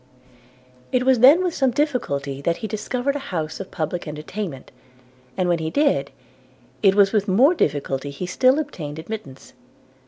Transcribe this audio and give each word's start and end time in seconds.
It 0.91 1.03
was 1.03 1.19
then 1.19 1.43
with 1.43 1.53
some 1.53 1.69
difficulty 1.69 2.41
that 2.41 2.57
he 2.57 2.67
discovered 2.67 3.15
a 3.15 3.19
house 3.29 3.59
of 3.59 3.69
public 3.69 4.07
entertainment; 4.07 4.71
and 5.37 5.47
when 5.47 5.59
he 5.59 5.69
did, 5.69 6.09
it 6.81 6.95
was 6.95 7.13
with 7.13 7.27
more 7.27 7.53
difficulty 7.53 8.11
still 8.25 8.55
he 8.55 8.61
obtained 8.61 8.97
admittance. 8.97 9.53